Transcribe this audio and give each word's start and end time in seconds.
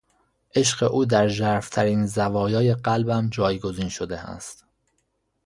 عشق 0.55 0.91
او 0.91 1.05
در 1.05 1.27
ژرفترین 1.27 2.05
زوایای 2.05 2.73
قلبم 2.75 3.29
جایگزین 3.29 3.89
شده 3.89 4.19
است. 4.19 4.65